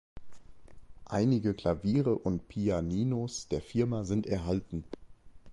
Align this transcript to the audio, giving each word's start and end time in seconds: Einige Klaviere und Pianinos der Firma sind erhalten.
Einige 1.05 1.53
Klaviere 1.53 2.15
und 2.17 2.47
Pianinos 2.47 3.47
der 3.49 3.61
Firma 3.61 4.03
sind 4.03 4.25
erhalten. 4.25 4.83